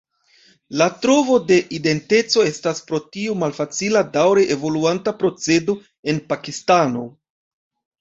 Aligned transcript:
La 0.81 0.85
trovo 1.03 1.37
de 1.51 1.57
identeco 1.79 2.47
estas 2.53 2.81
pro 2.89 3.01
tio 3.17 3.37
malfacila 3.43 4.03
daŭre 4.19 4.49
evoluanta 4.59 5.17
procedo 5.23 5.81
en 6.11 6.27
Pakistano. 6.35 7.09